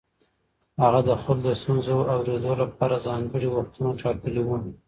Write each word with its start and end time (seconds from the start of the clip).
هغه 0.81 0.99
د 1.07 1.11
خلکو 1.23 1.43
د 1.45 1.47
ستونزو 1.61 1.95
اورېدو 2.13 2.51
لپاره 2.61 3.03
ځانګړي 3.07 3.47
وختونه 3.51 3.89
ټاکلي 4.01 4.41
وو. 4.43 4.57